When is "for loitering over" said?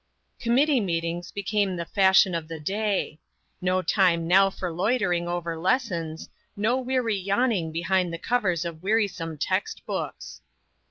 4.49-5.55